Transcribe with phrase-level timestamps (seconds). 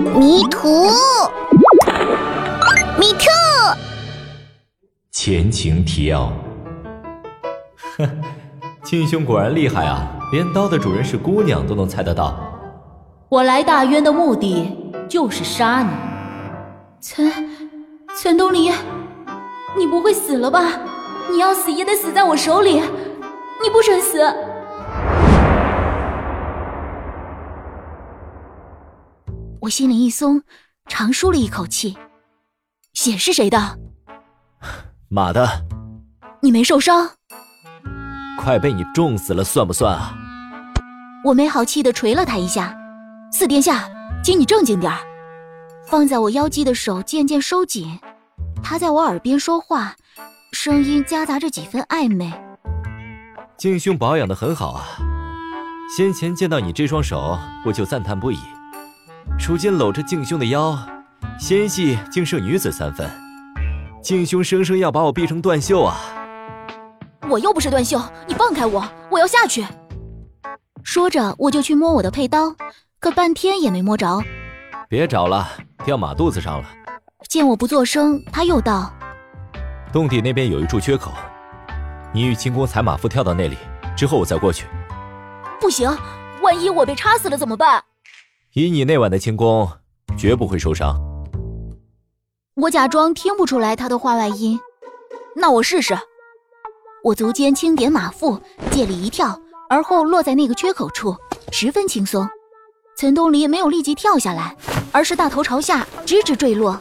[0.00, 0.86] 迷途，
[2.98, 3.26] 迷途。
[5.12, 6.32] 前情提要：
[7.98, 8.08] 哼，
[8.82, 12.34] 庆兄果然厉害啊，连刀的主人是姑娘都能猜得到。
[13.28, 14.74] 我来大渊的目的
[15.06, 15.90] 就是杀你，
[17.02, 17.30] 陈
[18.18, 18.72] 陈东篱，
[19.76, 20.64] 你不会死了吧？
[21.30, 22.80] 你要死也得死在我手里，
[23.62, 24.18] 你不准死！
[29.70, 30.42] 我心里一松，
[30.88, 31.96] 长舒了一口气。
[32.92, 33.78] 血是谁的？
[35.08, 35.48] 马的。
[36.42, 37.08] 你没受伤？
[38.36, 40.12] 快被你重死了，算不算啊？
[41.24, 42.76] 我没好气的捶了他一下。
[43.30, 43.88] 四殿下，
[44.24, 44.98] 请你正经点儿。
[45.86, 47.96] 放在我腰际的手渐渐收紧，
[48.64, 49.94] 他在我耳边说话，
[50.50, 52.32] 声音夹杂着几分暧昧。
[53.56, 54.82] 靖兄保养的很好啊，
[55.96, 58.38] 先前见到你这双手，我就赞叹不已。
[59.42, 60.78] 如今搂着靖兄的腰，
[61.36, 63.10] 纤细竟胜女子三分。
[64.00, 65.96] 靖兄生生要把我逼成断袖啊！
[67.28, 69.66] 我又不是断袖，你放开我，我要下去。
[70.84, 72.54] 说着，我就去摸我的佩刀，
[73.00, 74.22] 可半天也没摸着。
[74.88, 75.48] 别找了，
[75.84, 76.68] 掉马肚子上了。
[77.28, 78.92] 见我不作声，他又道
[79.92, 81.12] ：“洞底那边有一处缺口，
[82.12, 83.56] 你与轻功踩马夫跳到那里，
[83.96, 84.66] 之后我再过去。”
[85.60, 85.90] 不行，
[86.40, 87.82] 万一我被插死了怎么办？
[88.54, 89.68] 以你那晚的轻功，
[90.18, 91.00] 绝不会受伤。
[92.56, 94.58] 我假装听不出来他的话外音。
[95.36, 95.96] 那我试试。
[97.04, 98.40] 我足尖轻点马腹，
[98.72, 101.14] 借力一跳，而后落在那个缺口处，
[101.52, 102.28] 十分轻松。
[102.96, 104.56] 陈东篱没有立即跳下来，
[104.90, 106.78] 而是大头朝下，直直坠落。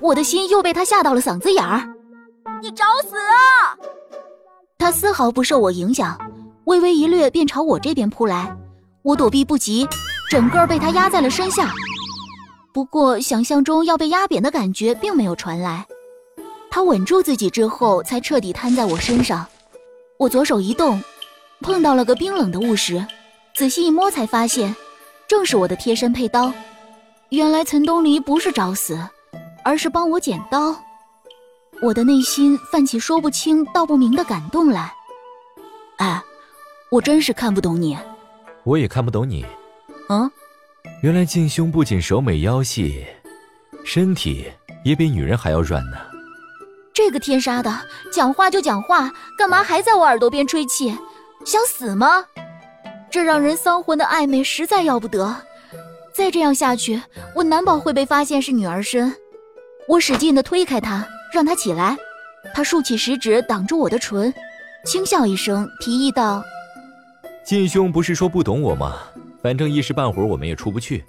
[0.00, 1.92] 我的心又被他吓到了嗓子眼儿。
[2.62, 3.76] 你找死啊！
[4.78, 6.16] 他丝毫不受我影响，
[6.66, 8.56] 微微一掠便朝我这边扑来。
[9.02, 9.86] 我躲避不及，
[10.30, 11.72] 整个被他压在了身下。
[12.72, 15.84] 不过想象中要被压扁的感觉并没有传来。
[16.70, 19.44] 他稳住自己之后，才彻底瘫在我身上。
[20.20, 21.02] 我左手一动，
[21.62, 23.04] 碰到了个冰冷的物石，
[23.56, 24.72] 仔细一摸才发现。
[25.26, 26.52] 正是我的贴身佩刀，
[27.30, 28.96] 原来陈东篱不是找死，
[29.64, 30.76] 而是帮我剪刀。
[31.82, 34.92] 我的内心泛起说不清道不明的感动来。
[35.96, 36.22] 哎，
[36.88, 37.98] 我真是看不懂你，
[38.62, 39.44] 我也看不懂你。
[40.10, 40.28] 嗯，
[41.02, 43.06] 原来靖兄不仅手美腰细，
[43.84, 44.50] 身体
[44.84, 45.96] 也比女人还要软呢。
[46.92, 47.72] 这个天杀的，
[48.12, 50.92] 讲话就讲话，干嘛还在我耳朵边吹气？
[51.46, 52.24] 想死吗？
[53.08, 55.36] 这让人丧魂的暧昧实在要不得，
[56.12, 57.00] 再这样下去，
[57.36, 59.14] 我难保会被发现是女儿身。
[59.86, 61.96] 我使劲的推开他，让他起来。
[62.52, 64.34] 他竖起食指挡住我的唇，
[64.84, 66.42] 轻笑一声，提议道
[67.46, 68.98] ：“晋兄不是说不懂我吗？
[69.42, 71.04] 反正一时半会儿我们也出不去。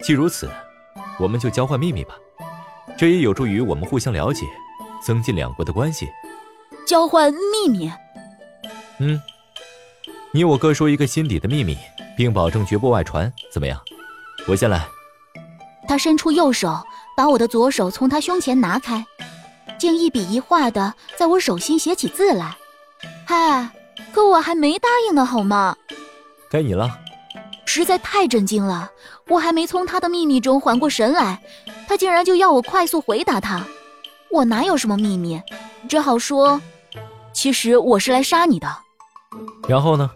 [0.00, 0.50] 既如此，
[1.18, 2.14] 我们就交换秘密吧，
[2.96, 4.46] 这也有助于我们互相了解，
[5.02, 6.08] 增进两国的关系。
[6.86, 7.90] 交换秘密？
[8.98, 9.20] 嗯。”
[10.32, 11.78] 你我各说一个心底的秘密，
[12.16, 13.80] 并保证绝不外传，怎么样？
[14.48, 14.84] 我先来。
[15.86, 16.76] 他伸出右手，
[17.16, 19.06] 把我的左手从他胸前拿开，
[19.78, 22.56] 竟一笔一画的在我手心写起字来。
[23.24, 23.70] 嗨，
[24.12, 25.76] 可我还没答应呢，好吗？
[26.50, 26.98] 该你了。
[27.64, 28.90] 实在太震惊了，
[29.28, 31.42] 我还没从他的秘密中缓过神来，
[31.88, 33.64] 他竟然就要我快速回答他。
[34.30, 35.40] 我哪有什么秘密？
[35.88, 36.60] 只好说，
[37.32, 38.68] 其实我是来杀你的。
[39.68, 40.10] 然后呢？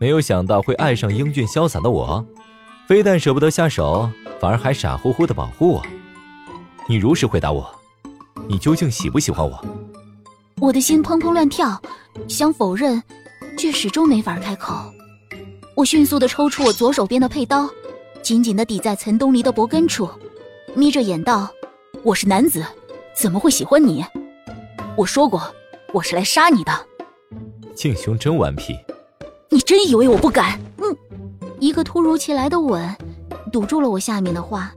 [0.00, 2.24] 没有想到会爱上英俊潇洒的我，
[2.86, 4.08] 非但舍不得下手，
[4.40, 5.82] 反而还傻乎乎的保护我。
[6.86, 7.68] 你如实回答我，
[8.46, 9.60] 你究竟喜不喜欢我？
[10.60, 11.80] 我的心砰砰乱跳，
[12.28, 13.02] 想否认，
[13.58, 14.72] 却始终没法开口。
[15.78, 17.70] 我迅速的抽出我左手边的佩刀，
[18.20, 20.10] 紧紧的抵在岑东篱的脖根处，
[20.74, 21.48] 眯着眼道
[22.02, 22.66] ：“我是男子，
[23.16, 24.04] 怎么会喜欢你？
[24.96, 25.40] 我说过，
[25.92, 26.72] 我是来杀你的。”
[27.76, 28.76] 敬兄真顽皮。
[29.50, 30.58] 你真以为我不敢？
[30.78, 30.96] 嗯，
[31.60, 32.92] 一个突如其来的吻，
[33.52, 34.74] 堵住了我下面的话。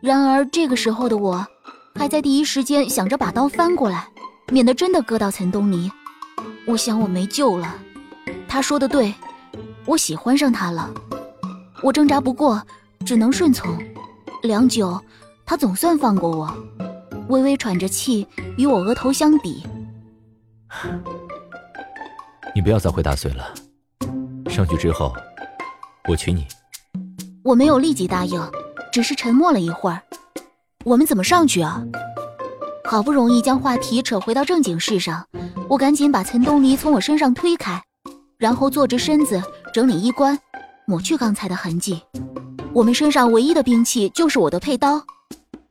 [0.00, 1.46] 然而这个时候的我，
[1.94, 4.08] 还在第一时间想着把刀翻过来，
[4.48, 5.92] 免得真的割到岑东篱。
[6.66, 7.76] 我想我没救了。
[8.48, 9.12] 他说的对，
[9.84, 10.90] 我喜欢上他了。
[11.82, 12.62] 我挣扎不过，
[13.04, 13.76] 只能顺从。
[14.42, 15.00] 良久，
[15.44, 16.52] 他总算放过我，
[17.28, 18.26] 微微喘着气，
[18.56, 19.64] 与我额头相抵。
[22.54, 23.52] 你不要再回答碎了。
[24.48, 25.12] 上去之后，
[26.08, 26.46] 我娶你。
[27.42, 28.40] 我没有立即答应，
[28.92, 30.00] 只是沉默了一会儿。
[30.84, 31.82] 我们怎么上去啊？
[32.84, 35.26] 好不容易将话题扯回到正经事上，
[35.68, 37.82] 我赶紧把陈东篱从我身上推开，
[38.42, 39.40] 然后坐直身子，
[39.72, 40.36] 整理衣冠，
[40.84, 42.02] 抹去刚才的痕迹。
[42.72, 45.00] 我们身上唯一的兵器就是我的佩刀。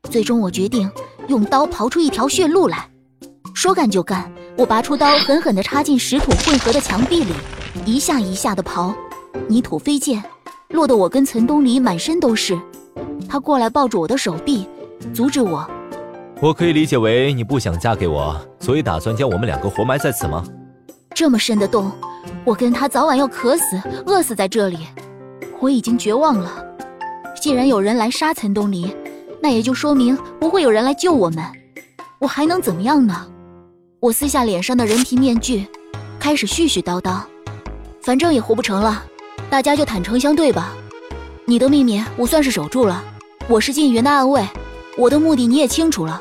[0.03, 0.89] 最终，我决定
[1.27, 2.89] 用刀刨出一条血路来。
[3.53, 7.33] 说干就干，我拔出刀，狠狠地插进石土混合的墙壁里，
[7.85, 8.95] 一下一下地刨，
[9.49, 10.23] 泥土飞溅，
[10.69, 12.57] 落得我跟岑东篱满身都是。
[13.27, 14.65] 他过来抱住我的手臂，
[15.13, 15.69] 阻止我。
[16.41, 20.41] 我可以理解为你不想嫁给我，所以打算将我们两个活埋在此吗？
[21.13, 21.91] 这么深的洞，
[22.43, 24.79] 我跟他早晚要渴死、饿死在这里。
[25.59, 26.65] 我已经绝望了。
[27.39, 28.95] 既然有人来杀岑东篱，
[29.41, 31.43] 那也就说明不会有人来救我们。
[32.19, 33.27] 我还能怎么样呢？
[33.99, 35.67] 我撕下脸上的人皮面具，
[36.19, 37.21] 开始絮絮叨叨。
[38.01, 39.03] 反正也活不成了，
[39.49, 40.73] 大家就坦诚相对吧。
[41.45, 43.03] 你的秘密我算是守住了，
[43.47, 44.47] 我是晋云的暗卫，
[44.97, 46.19] 我的目的你也清楚了。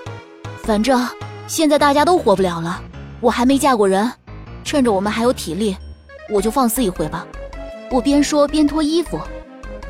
[0.62, 1.06] 反正
[1.46, 2.82] 现在大家都活不了了，
[3.20, 4.10] 我还没嫁过人，
[4.64, 5.76] 趁着我们还有体力，
[6.30, 7.26] 我就放肆一回吧。
[7.90, 9.20] 我边说边脱衣服，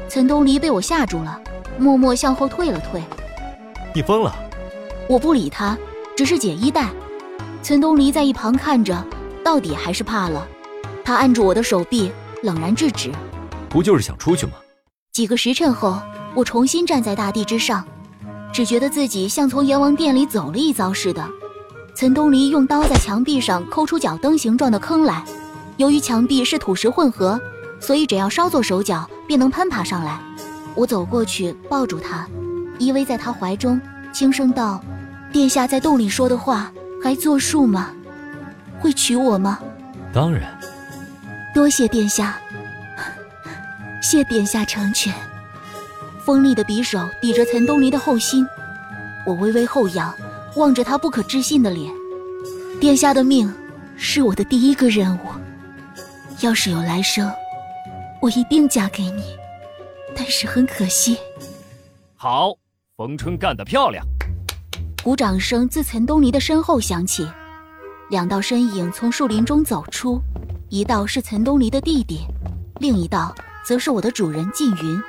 [0.09, 1.41] 岑东篱被我吓住了，
[1.79, 3.03] 默默向后退了退。
[3.95, 4.35] 你疯了！
[5.09, 5.77] 我不理他，
[6.17, 6.89] 只是解衣带。
[7.63, 9.05] 岑东篱在一旁看着，
[9.45, 10.47] 到底还是怕了。
[11.05, 12.11] 他按住我的手臂，
[12.43, 13.11] 冷然制止。
[13.69, 14.53] 不就是想出去吗？
[15.13, 16.01] 几个时辰后，
[16.35, 17.85] 我重新站在大地之上，
[18.53, 21.29] 只觉得自己像从阎王殿里走了一遭似的。
[21.95, 25.25] 岑东篱用刀在墙壁上抠出脚蹬形状的坑来，
[25.81, 27.41] 由于墙壁是土石混合，
[27.81, 30.21] 所以只要稍作手脚，便能攀爬上来。
[30.75, 32.29] 我走过去抱住他，
[32.79, 33.81] 依偎在他怀中，
[34.13, 34.85] 轻声道
[35.33, 36.71] ：“殿下在洞里说的话。”
[37.03, 37.93] 还作数吗？
[38.79, 39.59] 会娶我吗？
[40.13, 40.55] 当然。
[41.55, 42.39] 多谢殿下，
[44.03, 45.15] 谢殿下成全。
[46.27, 48.47] 锋利的匕首抵着岑东篱的后心，
[49.25, 50.15] 我微微后仰，
[50.57, 51.91] 望着他不可置信的脸。
[52.79, 53.51] 殿下的命
[53.97, 55.21] 是我的第一个任务。
[56.43, 57.31] 要是有来生，
[58.23, 59.23] 我一定嫁给你。
[60.17, 61.19] 但是很可惜。
[62.17, 62.55] 好，
[62.97, 64.05] 冯春干得漂亮。
[65.03, 67.29] 鼓掌声自岑东篱的身后响起，
[68.09, 70.21] 两道身影从树林中走出，
[70.71, 72.27] 一道是岑东篱的弟弟，
[72.81, 73.35] 另一道
[73.65, 75.01] 则是我的主人靳云。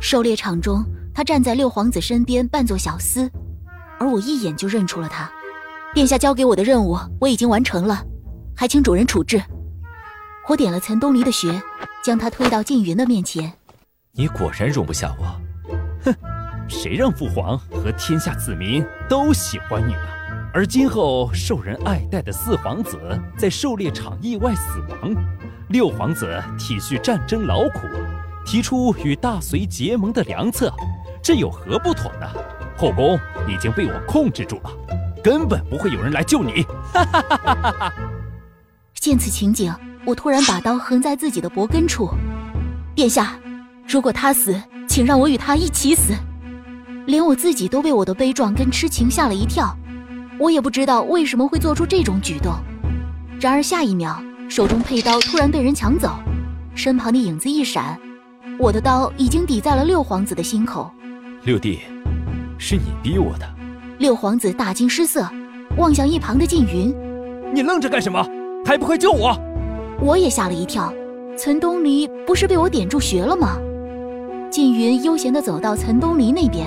[0.00, 3.28] 狩猎场中，他站在六皇子身边扮作小厮，
[3.98, 5.28] 而我一眼就认出了他。
[5.94, 8.04] 殿下交给我的任务我已经完成了，
[8.56, 9.42] 还请主人处置。
[10.48, 11.62] 我点了岑东篱的穴，
[12.02, 13.52] 将他推到靳云的面前。
[14.12, 15.40] 你果然容不下我，
[16.04, 16.14] 哼。
[16.68, 20.00] 谁让父皇和天下子民都喜欢你呢？
[20.54, 22.96] 而今后受人爱戴的四皇子
[23.36, 25.14] 在狩猎场意外死亡，
[25.70, 27.88] 六皇子体恤战争劳苦，
[28.46, 30.72] 提出与大隋结盟的良策，
[31.20, 32.26] 这有何不妥呢？
[32.76, 34.70] 后宫已经被我控制住了，
[35.24, 36.62] 根本不会有人来救你。
[36.92, 37.92] 哈哈哈哈哈！
[38.94, 39.74] 见此情景，
[40.04, 42.10] 我突然把刀横在自己的脖根处。
[42.94, 43.38] 殿下，
[43.86, 46.14] 如果他死，请让我与他一起死。
[47.06, 49.76] 连我自己都被我的悲壮跟痴情吓了一跳，
[50.38, 52.52] 我也不知道为什么会做出这种举动。
[53.40, 56.14] 然而下一秒，手中佩刀突然被人抢走，
[56.74, 57.98] 身旁的影子一闪，
[58.58, 60.90] 我的刀已经抵在了六皇子的心口。
[61.44, 61.80] 六弟，
[62.58, 63.48] 是你逼我的。
[63.98, 65.28] 六皇子大惊失色，
[65.78, 66.94] 望向一旁的靳云
[67.52, 68.24] ：“你愣着干什么？
[68.64, 69.36] 还不快救我！”
[70.02, 70.92] 我也吓了一跳，
[71.36, 73.58] 岑东篱不是被我点住穴了吗？
[74.50, 76.66] 靳云悠闲地走到岑东篱那边。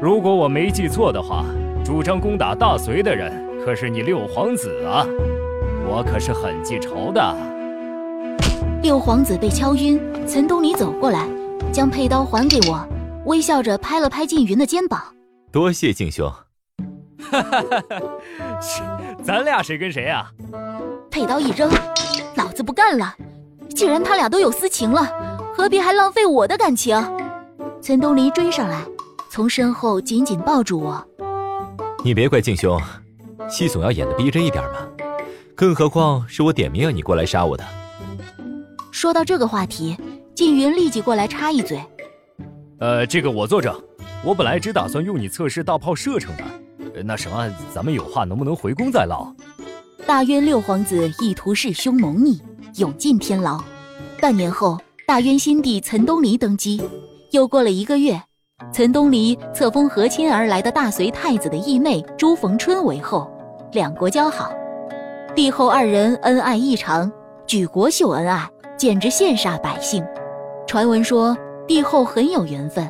[0.00, 1.44] 如果我没记错的话，
[1.84, 3.32] 主张攻打大隋的人
[3.64, 5.06] 可是你六皇子啊！
[5.88, 7.36] 我可是很记仇的。
[8.82, 11.26] 六皇子被敲晕，岑东篱走过来，
[11.72, 12.86] 将佩刀还给我，
[13.26, 15.00] 微笑着拍了拍靳云的肩膀。
[15.52, 16.30] 多谢靳兄。
[17.30, 18.02] 哈哈哈哈
[19.22, 20.30] 咱俩谁跟谁啊？
[21.10, 21.70] 佩刀一扔，
[22.36, 23.14] 老子不干了！
[23.74, 25.10] 既然他俩都有私情了，
[25.56, 26.96] 何必还浪费我的感情？
[27.80, 28.82] 岑东篱追上来。
[29.30, 31.04] 从身后紧紧抱住我，
[32.04, 32.80] 你别怪静兄，
[33.48, 34.86] 戏总要演的逼真一点嘛。
[35.56, 37.64] 更何况是我点名让你过来杀我的。
[38.92, 39.96] 说到这个话题，
[40.36, 41.82] 靳云立即过来插一嘴
[42.78, 43.74] ：“呃，这个我作证，
[44.24, 47.02] 我本来只打算用你测试大炮射程的。
[47.02, 49.34] 那什么，咱们有话能不能回宫再唠？”
[50.06, 52.38] 大渊六皇子意图弑兄谋逆，
[52.76, 53.58] 永进天牢。
[54.20, 56.82] 半年后，大渊新帝岑东篱登基，
[57.30, 58.20] 又过了一个月。
[58.70, 63.30] 岑东篱册封和亲而来的大隋太子的义妹朱逢春为后，
[63.72, 64.52] 两国交好，
[65.34, 67.10] 帝后二人恩爱异常，
[67.46, 68.46] 举国秀恩爱，
[68.76, 70.04] 简直羡煞百姓。
[70.66, 71.34] 传闻说
[71.66, 72.86] 帝后很有缘分，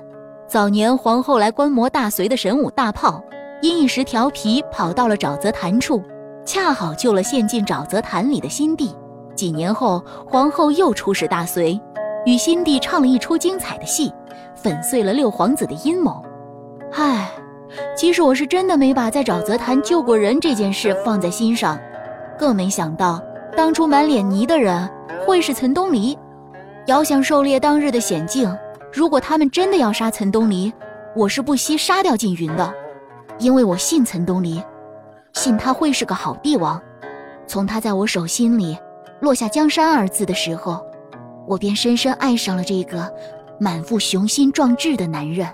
[0.48, 3.22] 早年皇后来观摩大隋的神武大炮，
[3.62, 6.02] 因一时调皮跑到了沼泽潭处，
[6.44, 8.94] 恰好救了陷进沼泽潭里的新帝。
[9.34, 11.80] 几年后，皇后又出使大隋，
[12.24, 14.12] 与新帝唱了一出精彩的戏。
[14.54, 16.24] 粉碎了六皇子的阴谋。
[16.92, 17.30] 唉，
[17.94, 21.78] 其实我是真的没把在沼泽潭救过人这件事放在心上，
[22.38, 23.20] 更没想到
[23.54, 24.88] 当初满脸泥的人
[25.26, 26.16] 会是岑东篱。
[26.86, 28.56] 遥想狩猎当日的险境，
[28.90, 30.72] 如果他们真的要杀岑东篱，
[31.14, 32.72] 我是不惜杀掉静云的，
[33.38, 34.62] 因为我信岑东篱，
[35.34, 36.80] 信他会是个好帝王。
[37.46, 38.76] 从他在我手心里
[39.20, 40.84] 落下“江山”二字的时候，
[41.46, 43.12] 我便深深爱上了这个
[43.60, 45.46] 满腹雄心壮志的男人。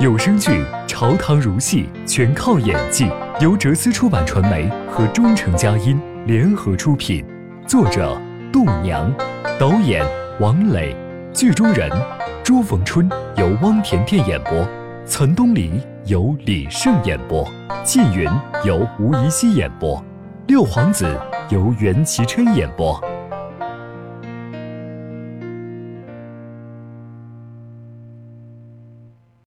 [0.00, 0.50] 有声剧
[0.86, 3.08] 《朝堂如戏》全靠演技，
[3.40, 7.24] 由哲思出版传媒和中诚佳音联合出品，
[7.68, 8.20] 作者
[8.52, 9.12] 度娘，
[9.58, 10.04] 导演
[10.40, 10.94] 王磊，
[11.32, 11.90] 剧中人
[12.42, 14.66] 朱逢春由汪甜甜演播，
[15.06, 17.46] 岑东篱由李晟演播，
[17.84, 18.28] 纪云
[18.64, 20.02] 由吴怡希演播，
[20.48, 21.06] 六皇子
[21.50, 23.00] 由袁其琛演播。